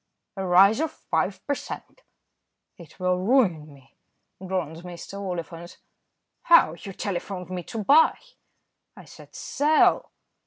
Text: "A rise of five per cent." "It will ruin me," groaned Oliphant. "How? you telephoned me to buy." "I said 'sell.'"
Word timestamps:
"A 0.35 0.43
rise 0.43 0.79
of 0.79 0.89
five 0.89 1.45
per 1.45 1.53
cent." 1.53 2.01
"It 2.75 2.99
will 2.99 3.19
ruin 3.19 3.71
me," 3.71 3.97
groaned 4.43 4.77
Oliphant. 5.13 5.77
"How? 6.41 6.73
you 6.73 6.91
telephoned 6.91 7.51
me 7.51 7.61
to 7.65 7.83
buy." 7.83 8.17
"I 8.97 9.05
said 9.05 9.35
'sell.'" 9.35 10.11